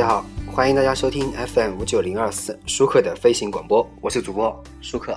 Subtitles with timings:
[0.00, 5.12] 大家好，欢迎大家收听 FM 五九零二四舒克的飞行广播，我是主播舒克。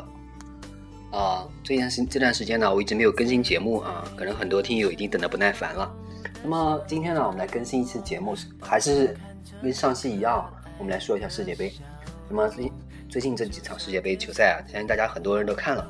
[1.09, 5.89] 啊，这段时这段时间呢，我一直没有更新节目啊，可能很多听友已经等得不耐烦了。
[6.43, 9.15] 那么今天呢，我们来更新一次节目，还是
[9.61, 11.71] 跟上期一样，我们来说一下世界杯。
[12.27, 12.69] 那么最
[13.07, 15.89] 最近这几场世界杯球赛啊，相信大家很多人都看了。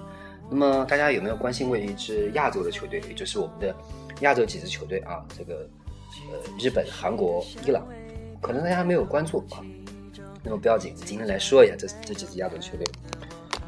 [0.52, 3.75] 那么大家有没有关心过一支亚洲的球队，也就是我们的
[4.20, 5.25] 亚洲几支球队啊？
[5.35, 5.67] 这个
[6.31, 7.84] 呃，日本、韩国、伊朗。
[8.43, 9.63] 可能大家还没有关注啊，
[10.43, 12.85] 那么不要紧，今天来说一下这这几支亚洲球队。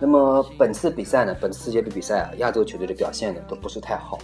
[0.01, 4.19] 那么本次比赛呢，本次世界杯比赛啊，亚洲球队的表现呢都不是太好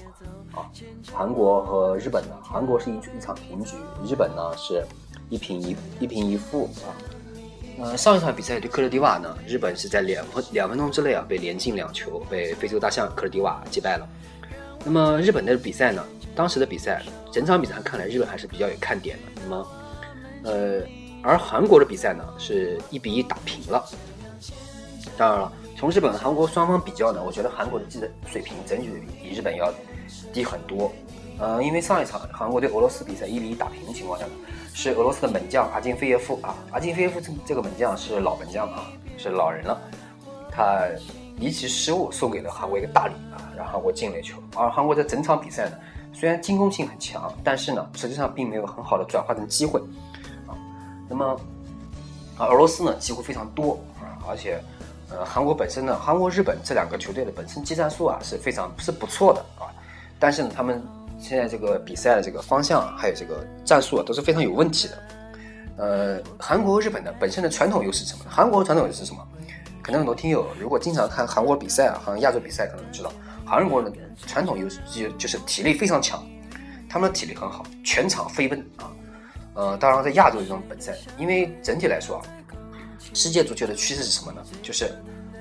[0.51, 0.67] 啊。
[1.13, 4.85] 韩国和日本呢，韩国是一一场平局，日本呢是
[5.29, 6.91] 一平一一平一负啊。
[7.79, 14.05] 呃，上一场比赛对克罗地亚呢，日本是在两分两分钟之内啊被连进两球，被非洲大象克罗地亚击败了。
[14.83, 19.41] 那么日本的比赛呢，当时的比赛整场比赛看来日本还是比较有看点的。
[19.41, 19.65] 那么
[20.43, 20.81] 呃，
[21.21, 23.83] 而韩国的比赛呢，是一比一打平了。
[25.17, 28.89] 当然了，从日本、韩国双方比较呢，我觉得韩国的技能水平整体
[29.21, 29.71] 比日本要
[30.33, 30.91] 低很多。
[31.39, 34.31] 呃，因为上一场韩国对俄罗斯比赛一比一打平的情况下呢，
[34.73, 39.79] 是俄罗斯的门将阿金菲耶夫啊，阿金菲耶夫这这个门将是老门将啊，是老人了，
[40.51, 40.85] 他
[41.37, 44.37] 离奇失误送给了韩国一个大礼啊，让韩国进了一球。
[44.55, 45.77] 而韩国在整场比赛呢，
[46.13, 49.81] 虽然进攻性很强，但是呢，实际上并没有很好的转化成机会。
[51.11, 51.25] 那么，
[52.37, 54.63] 啊，俄罗斯呢机会非常多啊，而且，
[55.09, 59.67] 呃，韩国本身呢，韩国、日本这两个球队的本身技战术啊是非常是不错的啊，
[60.17, 60.81] 但是呢，他们
[61.19, 64.97] 现在这个比赛的这个方向还有这个战术啊都是非常有问题的。
[65.77, 68.31] 呃，韩国、日本的本身的传统优势是什么呢？
[68.33, 69.27] 韩国传统优势是什么？
[69.83, 73.11] 可能很多听友如果经常看韩国比赛啊，好像亚洲比赛可能知道，
[73.43, 73.91] 韩国的
[74.27, 76.23] 传统优势就就是体力非常强，
[76.87, 78.91] 他们的体力很好，全场飞奔啊。
[79.53, 82.23] 呃，当然，在亚洲这种本赛，因为整体来说啊，
[83.13, 84.41] 世界足球的趋势是什么呢？
[84.63, 84.89] 就是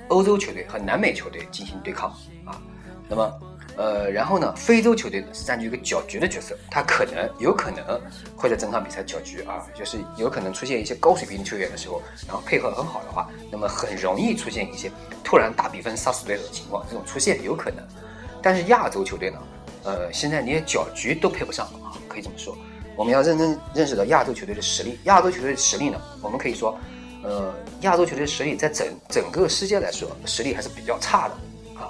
[0.08, 2.10] 欧洲球队和南美球队进行对抗
[2.44, 2.60] 啊。
[3.08, 3.40] 那么，
[3.76, 8.00] 呃，然后呢，非洲球队呢是占据一个搅局的角色，他可能有可能
[8.36, 14.90] 会在整场比赛搅局啊，就是有可能出现一些高水平球员的时候，然后配合很好的话，那么很容易出现一些
[15.22, 17.84] 突然大比分杀死对手的情况，这种出现有可能。
[18.42, 19.38] 但是亚洲球队呢，
[19.84, 22.56] 呃，现在连搅局都配不上啊，可以这么说。
[22.96, 24.98] 我们要认真认识到亚洲球队的实力。
[25.04, 26.78] 亚洲球队的实力呢，我们可以说，
[27.22, 31.34] 呃，亚洲球队的实力在整整个世界来说，实力还是比较差的
[31.80, 31.88] 啊。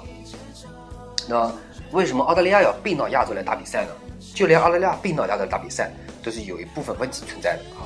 [1.27, 1.51] 那
[1.91, 3.91] 为什么澳大利亚要并到亚洲来打比赛呢？
[4.33, 5.91] 就连澳大利亚并到亚洲来打比赛，
[6.23, 7.83] 都是有一部分问题存在的啊。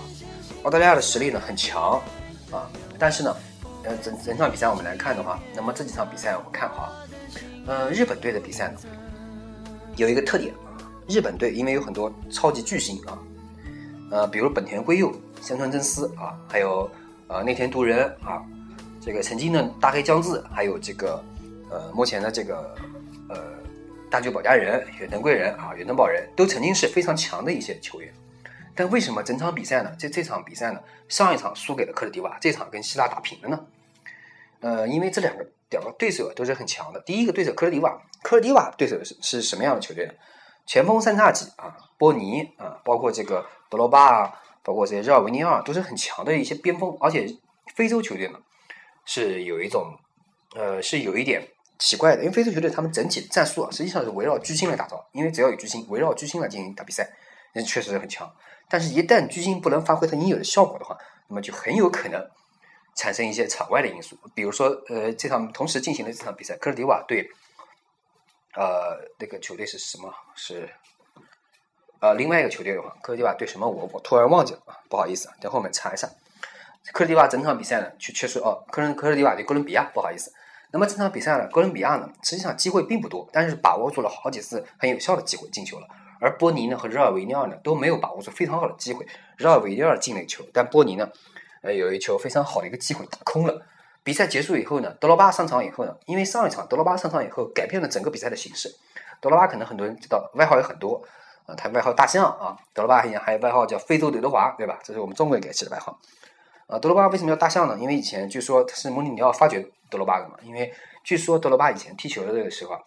[0.63, 1.99] 澳大利亚的实力呢很强
[2.51, 3.35] 啊，但是呢，
[3.83, 6.91] 呃，整整场比赛我们来看的话，那么这几场比赛我们看哈，
[7.65, 8.77] 呃，日本队的比赛呢，
[9.95, 10.53] 有一个特点。
[11.07, 13.19] 日本队因为有很多超级巨星啊，
[14.11, 16.89] 呃，比如本田圭佑、香川真司啊，还有
[17.27, 18.43] 呃内田笃人啊，
[18.99, 21.23] 这个曾经的大黑将至，还有这个
[21.69, 22.75] 呃目前的这个
[23.29, 23.37] 呃
[24.09, 28.11] 大久保家人、远藤贵人啊、远藤保人都曾经是非常强的一些球员。
[28.77, 29.95] 但为什么整场比赛呢？
[29.97, 33.65] 这这场比赛呢，上一场输给了克罗地亚，这场跟希腊打平了呢？
[34.59, 36.99] 呃，因为这两个两个对手都是很强的。
[37.01, 37.89] 第一个对手克罗地亚，
[38.21, 40.13] 克罗地亚对手是是什么样的球队呢？
[40.65, 44.33] 前锋三叉戟啊，波尼啊，包括这个德罗巴啊，
[44.63, 46.97] 包括这些热尔维尼奥，都是很强的一些边锋。
[46.99, 47.27] 而且
[47.75, 48.39] 非洲球队呢，
[49.05, 49.93] 是有一种
[50.55, 55.07] 呃，是有一点奇怪的，因为非洲球队他们整体战术啊，实际上是围绕巨星来打造。
[55.11, 57.07] 因为只要有巨星，围绕巨星来进行打比赛，
[57.53, 58.33] 那确实是很强。
[58.67, 60.97] 但是，一旦巨星不能发挥它应有的效果的话，
[61.27, 62.27] 那么就很有可能
[62.95, 64.17] 产生一些场外的因素。
[64.33, 67.29] 比如说，呃，这场同时进行的这场比赛，克罗地亚对。
[68.55, 70.13] 呃，那个球队是什么？
[70.35, 70.69] 是
[71.99, 73.67] 呃，另外一个球队的话，科迪瓦对什么？
[73.67, 76.09] 我我突然忘记了，不好意思等，后面查一下。
[76.93, 80.31] 科迪瓦整场比赛呢，确确实哦，科伦科罗地亚对哥伦比亚，不好意思。
[80.71, 85.87] 那么这场比赛呢，哥伦比亚呢，实际上机会并不多，但是把握住了好几次很有效的机会进球了。
[86.21, 89.05] 而波尼呢和热尔维尼奥呢都没有把握住非常好的机会。
[89.37, 91.09] 热尔维尼奥进了一球，但波尼呢，
[91.61, 93.65] 呃，有一球非常好的一个机会打空了。
[94.05, 98.69] 比赛结束以后呢，德罗巴上场以后呢，因为上一场德罗巴上场以后改变了整个比赛的形式。
[99.19, 101.01] 德罗巴可能很多人知道，外号有很多
[101.47, 104.79] 啊，他外号大象啊，德罗巴还还有外号叫非洲刘德华，对吧？
[104.83, 105.99] 这是我们中国人给起的外号。
[106.67, 107.75] 啊，德罗巴为什么叫大象呢？
[107.79, 109.59] 因为以前据说他是蒙尼尼奥发掘
[109.89, 110.35] 德罗巴的嘛。
[110.43, 110.71] 因为
[111.03, 112.77] 据说德罗巴以前踢球的这个时候，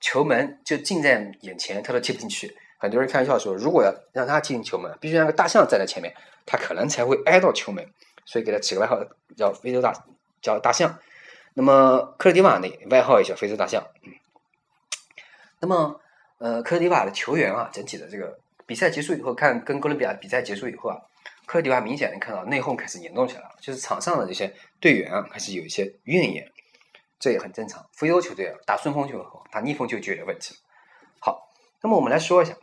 [0.00, 2.56] 球门就近在眼前，他都踢不进去。
[2.76, 6.12] 很多人开玩笑说，如果要让他踢进球门，必须让个大象站在前面，
[6.44, 7.86] 他可能才会挨到球门。
[8.24, 8.98] 所以给他起个外号
[9.36, 9.92] 叫非洲大。
[10.40, 10.98] 叫大象，
[11.54, 13.84] 那么克罗地亚呢，外号也叫非洲大象。
[15.60, 16.00] 那么
[16.38, 20.96] 呃，克罗地亚的球员啊，整体的这个比赛结束以后，看跟哥伦比亚比赛结束以后啊，
[21.44, 26.50] 克罗地亚明显能看到内讧开始严重起来了，就是场上的这些队员啊开始有一些怨言，
[27.18, 27.84] 这也很正常。
[27.92, 30.56] 非洲球队啊打顺风球，打逆风球就有问题。
[31.18, 31.50] 好，
[31.82, 32.56] 那么我们来说一下，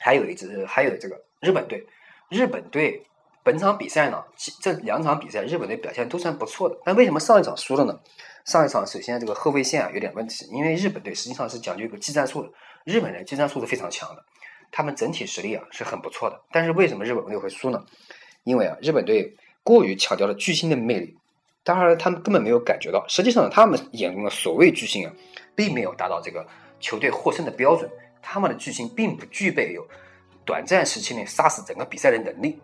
[0.00, 1.86] 还有一支还有这个日本队，
[2.28, 3.06] 日本队
[3.42, 4.22] 本场比赛呢，
[4.60, 7.98] 这两场比赛日本队表现都算不错的，但为什么上一场输了呢？
[8.44, 12.50] 上一场首先这个后卫线啊有点问题，因为日本队实际上是讲究一个技战术的，
[12.84, 14.24] 日本人技战术是非常强的，
[14.70, 16.40] 他们整体实力啊是很不错的。
[16.50, 17.84] 但是为什么日本队会输呢？
[18.44, 21.16] 因为啊日本队过于强调了巨星的魅力，
[21.62, 25.12] 当然他们根本没有感觉到，实际上他们眼中的所谓巨星啊，
[25.54, 26.46] 并没有达到这个
[26.78, 27.90] 球队获胜的标准，
[28.22, 29.86] 他们的巨星并不具备有
[30.44, 32.60] 短暂时期内杀死整个比赛的能力。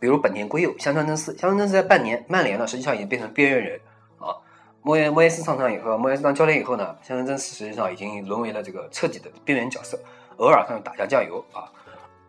[0.00, 3.80] 比如本田圭佑、香川真司，香川真司在半年曼联呢，实际上已经变成边缘人
[4.18, 4.36] 啊。
[4.82, 9.98] 莫耶莫耶斯上场以后，莫耶斯当教练以后呢，香川真司实际上已经沦为了这个彻底的边缘角色，
[10.36, 11.66] 偶尔上打下酱油啊。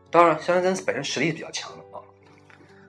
[0.09, 2.01] 当然，香川真司本身实力比较强的啊。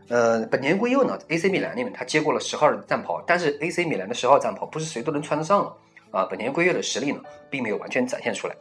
[0.09, 5.77] 呃，本田圭佑呢，AC 米兰那边他接过了十号的战袍，但是 AC 米兰的十号战袍不是谁都能穿得上了
[6.11, 6.25] 啊。
[6.25, 8.57] 本田圭佑的实力呢，并没有完全展现出来。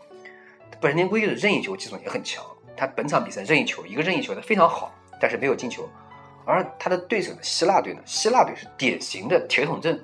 [0.82, 2.44] 本田圭佑的任意球技术也很强，
[2.76, 5.90] 他本场比赛任意球一个任意球的非常好，但是没有进球。
[6.50, 10.04] 而他的对手呢，希腊队呢，希腊队是典型的铁桶阵，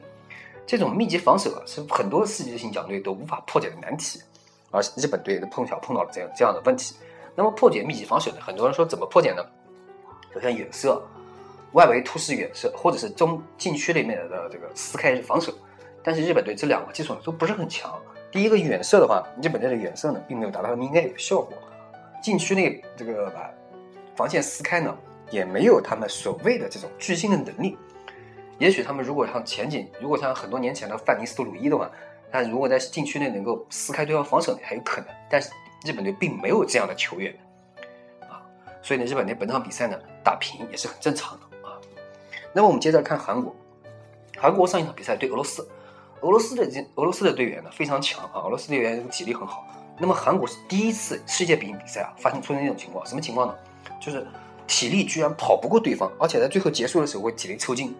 [0.67, 4.21] 这种密集防守啊，是很多世界性强队都无法破解的难题。
[4.69, 6.95] 而日本队碰巧碰到了这样这样的问题。
[7.33, 8.37] 那么破解密集防守呢？
[8.39, 9.43] 很多人说怎么破解呢？
[10.31, 11.01] 首先远射，
[11.71, 15.51] 外围突施远射，或者是中禁区里面的这个撕开防守。
[16.03, 17.99] 但是日本队这两个技术呢都不是很强。
[18.31, 21.57] 第一个远射的话，日本队的远射呢，并没有达到应该有的效果。
[22.21, 23.49] 禁区内这个把
[24.15, 24.95] 防线撕开呢？
[25.35, 27.77] 也没有他们所谓的这种巨星的能力。
[28.57, 31.91] 也许他们如果像前景，如果像很多年前的范尼斯托鲁伊的话，
[32.31, 35.09] 他如果在禁区内能够撕开对方防守还有可能。
[35.29, 35.51] 但是
[35.85, 37.35] 日本队并没有这样的球员
[38.29, 38.39] 啊，
[38.81, 41.75] 所以呢，日本队本场比赛呢打平也是很正常的啊。
[42.53, 43.53] 那么我们接着看韩国，
[44.37, 45.67] 韩国上一场比赛对俄罗斯，
[46.21, 49.67] 俄罗斯的这俄罗斯的队员呢非常强啊，俄罗斯队员体力很好。
[49.99, 53.55] 那么韩国是第一次世界比比赛啊发生出现这种情况，什么情况呢？
[53.99, 54.25] 就是。
[54.67, 57.95] 体力居然跑不过对方，而且在最后结束的时候会体力抽筋。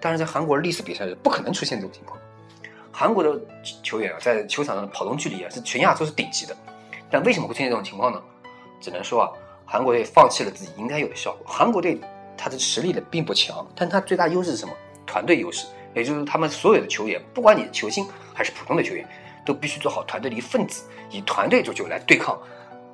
[0.00, 2.18] 但是在韩国历史比赛是不可能出现这种情况。
[2.92, 3.40] 韩国的
[3.82, 6.56] 球员啊，在球场上的跑动距离啊是全亚洲是顶级的。
[7.10, 8.22] 但为什么会出现这种情况呢？
[8.80, 9.32] 只能说啊，
[9.64, 11.46] 韩国队放弃了自己应该有的效果。
[11.46, 12.00] 韩国队
[12.36, 14.74] 他的实力呢并不强，但他最大优势是什么？
[15.06, 19.08] 团队优势，也就是他们所有的球员，不管你是球星还是普通的球员，
[19.44, 22.38] 都必须做好团队的一份子，以团队足球来对抗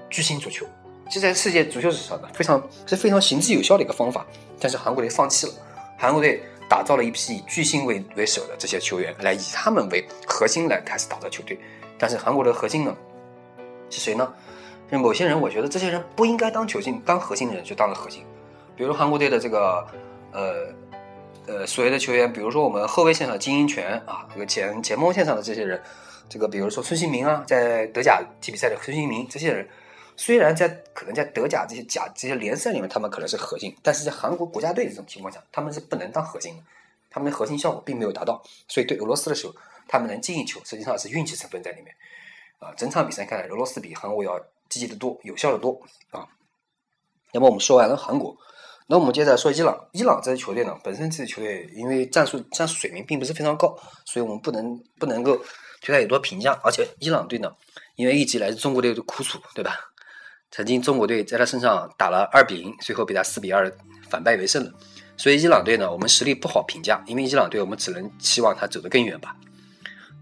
[0.09, 0.65] 巨星足球。
[1.11, 4.27] 这在世界足球史上呢，非常是非常行之有效的一个方法。
[4.59, 5.53] 但是韩国队放弃了，
[5.99, 11.59] 韩国队打造了一批以巨星为为首的这些球员，来以他们为核心来开始打造球队。
[11.99, 12.97] 但是韩国的核心呢，
[13.91, 14.33] 是谁呢？
[14.91, 18.25] 就某些人，我觉得这些人不应该当球星、当核心的人就当了核心。
[18.75, 19.87] 比如韩国队的这个
[20.33, 20.75] 呃
[21.47, 25.81] 呃所谓的球员，比如说我们后卫线上的金英权啊，这个前前锋线上的这些人，
[26.29, 29.69] 这个比如说孙兴民啊，在德甲踢比赛的孙兴民这些人。
[30.17, 36.63] 虽然在可能在德甲这些甲这些联赛里面，他们可能是核心，但是在韩国国家队这种情况下，他们是不能当核心的，
[37.11, 38.43] 他们的核心效果并没有达到。
[38.69, 39.55] 所以对俄罗斯的时候，
[39.89, 41.95] 他们能进一球，实际上是运气成分在里面。
[42.61, 45.81] 啊，整场比赛看来，俄罗斯比韩国要积极的多，有效的多
[46.11, 46.27] 啊。
[47.33, 48.37] 那么我们说完了韩国，
[48.87, 49.89] 那我们接着说伊朗。
[49.93, 55.37] 伊朗这支球队呢，本身这支球队因为战术战术水平并不是非常高，所以我们不能不能够
[55.81, 56.59] 对他有多评价。
[56.63, 57.53] 而且伊朗队呢，
[57.97, 59.79] 因为一直来自中国队的苦主，对吧？
[60.55, 63.69] 曾经中国队在他身上打了二比零，最后被他四比二
[64.09, 64.73] 反败为胜了。
[65.17, 69.35] 所以伊朗队呢，我们实力不好评价，因为伊朗队我们只能期望他走得更远吧。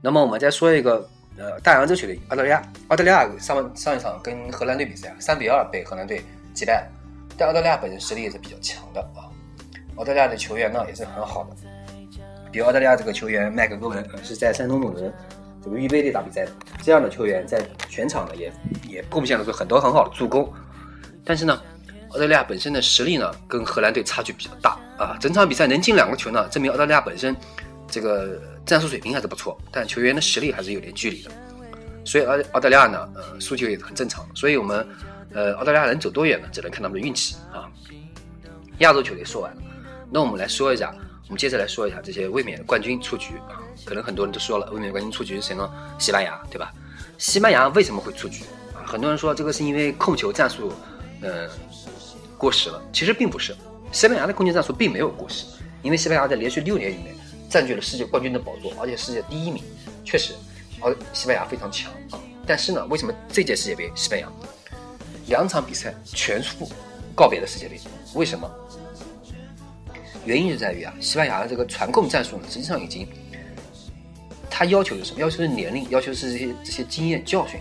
[0.01, 2.63] 那么我们再说一个，呃，大洋洲球队澳大利亚。
[2.89, 6.25] 澳大利亚上上一场跟荷兰队比赛，三比二被荷兰队
[6.55, 6.89] 击败。
[7.37, 9.29] 但澳大利亚本身实力也是比较强的啊。
[9.97, 11.57] 澳大利亚的球员呢也是很好的，
[12.51, 15.13] 比如澳大利亚这个球员麦克戈文是在山东鲁能。
[15.65, 16.53] 这个预备队打比赛的
[16.83, 18.53] 这样的球员，在全场呢也
[18.89, 20.53] 也贡献了很多很好的助攻。
[21.25, 21.63] 但是呢，
[22.11, 25.17] 澳大利亚本身的实力呢，跟荷兰队差距比较大啊。
[25.21, 27.37] 整场比赛能进两个球呢，证明澳大利亚本身
[27.87, 31.31] 这个战术水平还是不错，但球员的实力还是有点距离的。
[32.05, 34.27] 所以澳澳大利亚呢，呃，输球也是很正常。
[34.35, 34.85] 所以我们
[35.33, 36.49] 呃，澳大利亚能走多远呢？
[36.51, 37.71] 只能看他们的运气啊。
[38.79, 39.63] 亚洲球队说完了，
[40.11, 40.93] 那我们来说一下。
[41.33, 45.67] 我们接着来说一下这些卫冕冠军出局啊，可能很多人都说了，卫冕冠军出局是谁呢？
[45.99, 46.71] 西班牙，对吧？
[47.17, 48.85] 西班牙为什么会出局啊？
[48.87, 50.71] 很多人说这个是因为控球战术，
[51.23, 51.49] 呃，
[52.37, 52.83] 过时了。
[52.93, 53.57] 其实并不是，
[53.93, 55.47] 西班牙的控球战术并没有过时，
[55.81, 57.17] 因为西班牙在连续六年里面
[57.49, 59.65] 占据了世界冠军的宝座，而且世界第一名，
[60.05, 60.35] 确实，
[60.83, 62.21] 而西班牙非常强啊。
[62.47, 64.31] 但是呢，为什么这届世界杯西班牙
[65.29, 66.71] 两场比赛全负，
[67.15, 67.81] 告别了世界杯。
[68.13, 68.47] 为什么？
[70.25, 73.07] 原因就在于啊，西班牙的这个传控战术呢，实际上已经，
[74.51, 75.21] 他要求是什么？
[75.21, 77.61] 要求是年龄，要求是这些这些经验教训，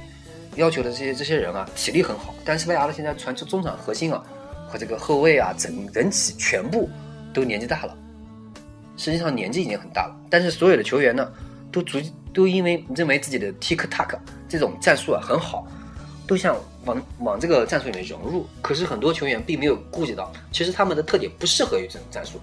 [0.56, 2.36] 要求的这些这些人啊，体力很好。
[2.46, 4.24] 但西班牙的现在传出中场核心啊
[4.68, 6.90] 和这个后卫啊，整整体全部
[7.34, 7.98] 都年纪大了，
[8.98, 10.16] 实际上年纪已经很大了。
[10.30, 11.32] 但是所有的球员呢，
[11.72, 12.00] 都逐
[12.34, 15.68] 都因为认为自己的 tik tak 这种战术啊很好，
[16.32, 18.48] 都想往往这个战术里面融入。
[18.62, 22.40] 可是很多球员并没有顾及到，其实他们的特点不适合于这种战术。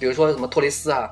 [0.00, 1.08] 比如说什么托雷斯啊，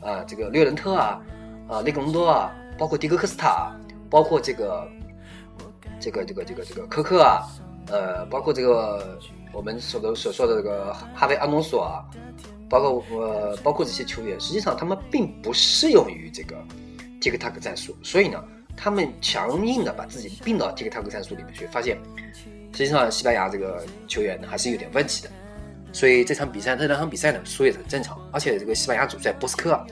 [0.00, 1.22] 啊这个略伦特啊，
[1.68, 3.70] 啊内格隆多啊，包括迪戈科斯塔，
[4.10, 4.88] 包括这个
[6.00, 7.46] 这个这个这个这个科克啊，
[7.86, 9.16] 呃，包括这个
[9.52, 12.02] 我们所的所说的这个哈维阿隆索啊，
[12.68, 16.56] 包括呃包括这些球员，实际上他们并不适用于这个
[17.20, 18.42] Tik Tak 战术，所以呢，
[18.76, 21.98] 他们强硬的把自己并到 Tik Tak 战术里面去，发现
[22.72, 25.30] 实际上西班牙这个球员呢还是有点问题的。
[25.92, 28.18] 所以这场比赛，这两场比赛呢输也很正常。
[28.32, 29.86] 而且这个西班牙主帅波斯科啊，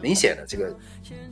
[0.00, 0.76] 明显的这个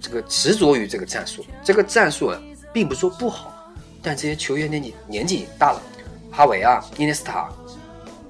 [0.00, 1.44] 这个执着于这个战术。
[1.64, 2.38] 这个战术啊，
[2.72, 3.72] 并不说不好，
[4.02, 5.82] 但这些球员年纪年纪大了，
[6.30, 7.48] 哈维啊、伊涅斯塔，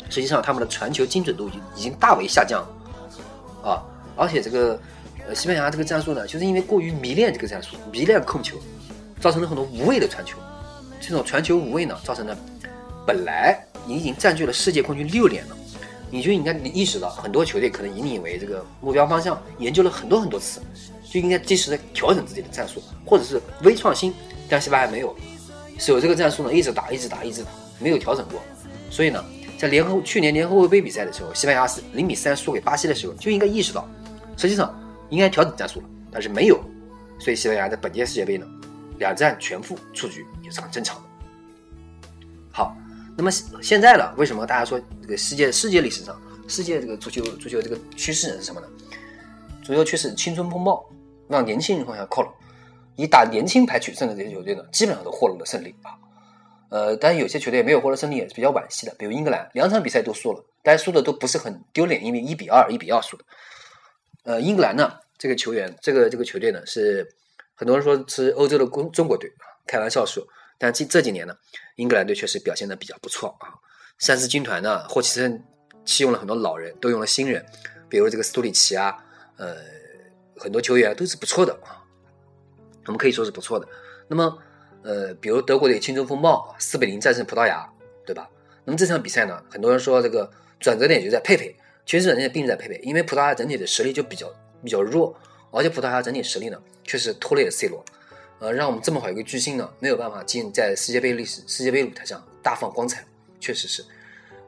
[0.08, 2.64] 实际上他们的传球精准度已经已经大为下降
[3.62, 3.82] 啊。
[4.14, 4.80] 而且这个
[5.28, 8.56] 呃西班牙这个战术呢，就是因为过于迷恋这个战术，迷恋控球，
[9.20, 10.38] 造成了很多无谓的传球。
[11.00, 12.36] 这种传球无谓呢，造成了
[13.06, 15.56] 本来你已经占据了世界冠军六年了。
[16.14, 20.60] 你就应该意识到，很多球队可能以你为这个目标方向，研究了很多很多次，
[21.10, 24.12] 就应该及时的调整自己的战术，或者是微创新。
[24.46, 25.16] 但西班牙没有，
[25.78, 27.48] 是有这个战术呢，一直打，一直打，一直打，
[27.78, 28.42] 没有调整过。
[28.90, 29.24] 所以呢，
[29.56, 33.88] 在联合去年联合会杯比赛的时候，西班牙是零比三输给巴西的时候，就应该意识到，
[34.36, 34.78] 实际上
[35.12, 36.60] 应该调整战术了，但是没有。
[37.20, 38.46] 所以西班牙在本届世界杯呢，
[38.98, 41.08] 两战全负出局也是很正常的。
[42.50, 42.76] 好。
[43.14, 44.10] 那么现在呢？
[44.16, 48.66] 为什么大家说这个世界世界历史上世界这个足球足球这个趋势是什么呢？
[49.62, 50.82] 足球趋势青春风暴，
[51.28, 52.32] 让年轻人方向靠拢，
[52.96, 55.92] 以打年轻牌取胜的这些球队呢，基本上都获得了胜利啊。
[56.70, 63.24] 呃，但是有些球队没有获得胜利也是比较惋惜的，比如英格兰两场比赛都输了，但输的都不是很丢脸，因为一比二、一比二输的。
[64.24, 64.90] 呃，英格兰呢，
[65.22, 67.08] 这个球员这个这个球队呢是
[67.54, 70.26] 很多人说是欧洲的中中国队啊，开玩笑说。
[70.58, 71.32] 但这这几年呢，
[71.76, 73.54] 英格兰队确实表现的比较不错啊。
[74.00, 75.40] 三狮军团呢，霍奇森
[75.84, 77.46] 弃用了很多老人，都用了新人，
[77.88, 78.98] 比如这个斯图里奇啊，
[79.36, 79.58] 呃，
[80.36, 81.78] 很多球员都是不错的啊。
[82.86, 83.68] 我们可以说是不错的。
[84.08, 84.36] 那么，
[84.82, 87.64] 呃，比如德国队青春风暴四比零战胜葡萄牙，
[88.04, 88.28] 对吧？
[88.64, 94.28] 那么这场比赛呢，很多人说这个转折点就在佩佩，其实转折点并不在佩佩，因为葡萄牙整体的实力就比较
[94.62, 95.14] 比较弱，
[95.50, 97.84] 而且葡萄牙整体实力呢，确实拖累了 C 罗。
[98.38, 103.04] 呃，让我们这么好一个巨星呢，没有办法进在世界杯历史世界杯舞台上大放光彩，
[103.38, 103.84] 确实是。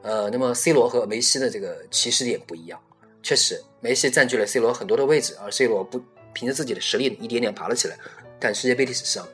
[0.01, 2.79] 呃，那么 C 罗和梅西的这个起始点不一样，
[3.23, 6.03] 确实梅西占据了 C 罗很多的位置，而 C 罗不
[6.33, 7.97] 凭着自己的实力一点点爬了起来。
[8.39, 9.25] 但世界杯历史上，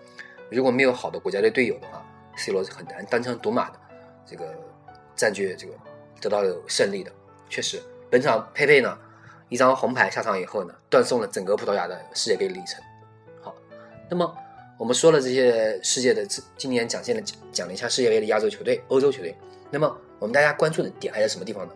[0.49, 2.05] 如果没有好的国家队队友的话
[2.37, 3.79] ，C 罗是很难单枪独马的
[4.25, 4.55] 这个
[5.15, 5.73] 占据这个
[6.21, 7.11] 得到胜利的。
[7.49, 8.97] 确实，本场佩佩呢
[9.51, 12.81] 一张红牌下场以后呢，断送了整个葡萄牙的世界杯历程。
[13.41, 13.53] 好，
[14.09, 14.35] 那么。
[14.77, 16.25] 我们说了这些世界的
[16.57, 19.35] 今年讲现的讲了一下世界杯的亚洲球队、欧洲球队。
[19.69, 21.73] 那么我们大家关注的点还在什么地方呢？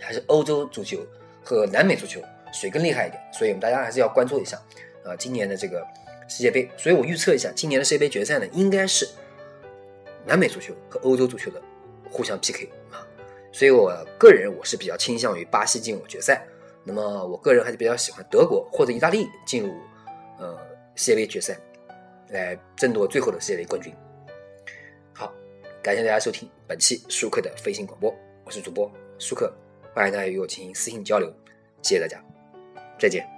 [0.00, 1.04] 还是欧洲足球
[1.42, 2.20] 和南美足球
[2.52, 3.20] 谁更厉害一点？
[3.32, 4.56] 所以我们大家还是要关注一下
[5.04, 5.84] 啊，今年的这个
[6.28, 6.70] 世界杯。
[6.76, 9.08] 所以我预测一下，今年的世界杯决赛呢，应该是
[10.24, 11.60] 南美足球和欧洲足球的
[12.08, 13.02] 互相 PK 啊。
[13.50, 16.46] 所以我个人我是比较倾向于巴西进入决赛。
[16.84, 19.72] 那么我个人还是比较喜欢德国或者意大利进入
[20.38, 20.58] 呃
[20.94, 21.56] 世界杯决赛。
[22.28, 23.94] 来争夺最后的世界杯冠军。
[25.12, 25.30] 好，
[25.82, 28.10] 感谢大家收听本期舒克的飞行广播，
[28.46, 29.52] 我是主播舒克，
[29.94, 31.30] 欢迎大家与我进行私信交流，
[31.82, 32.24] 谢谢大家，
[32.98, 33.31] 再见。